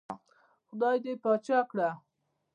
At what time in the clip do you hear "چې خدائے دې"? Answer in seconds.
0.03-1.13